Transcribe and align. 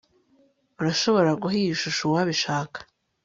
urashobora 0.79 1.29
guha 1.41 1.55
iyi 1.61 1.73
shusho 1.81 2.01
uwabishaka 2.05 2.79